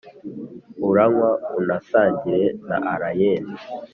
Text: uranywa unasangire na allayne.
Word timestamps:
uranywa 0.87 1.29
unasangire 1.59 2.45
na 2.67 2.77
allayne. 2.91 3.53